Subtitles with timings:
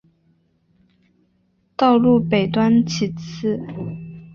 [1.77, 3.59] 道路北端起自。